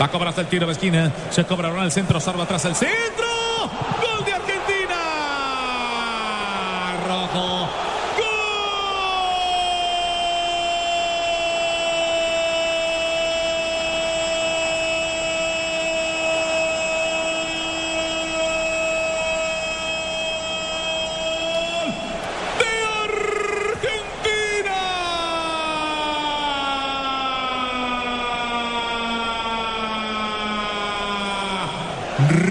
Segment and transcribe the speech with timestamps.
[0.00, 1.12] Va a cobrarse el tiro de esquina.
[1.30, 2.18] Se cobrará el centro.
[2.20, 3.26] Salva atrás el centro.
[4.02, 4.96] Gol de Argentina.
[7.06, 7.83] Rojo.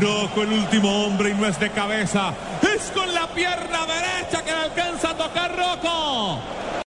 [0.00, 2.32] Rojo el último hombre y no es de cabeza.
[2.62, 4.39] Es con la pierna derecha